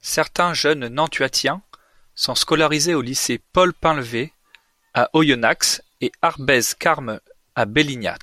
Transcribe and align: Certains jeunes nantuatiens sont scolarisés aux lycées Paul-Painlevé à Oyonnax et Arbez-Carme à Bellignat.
Certains 0.00 0.54
jeunes 0.54 0.88
nantuatiens 0.88 1.60
sont 2.14 2.34
scolarisés 2.34 2.94
aux 2.94 3.02
lycées 3.02 3.42
Paul-Painlevé 3.52 4.32
à 4.94 5.10
Oyonnax 5.12 5.82
et 6.00 6.12
Arbez-Carme 6.22 7.20
à 7.54 7.66
Bellignat. 7.66 8.16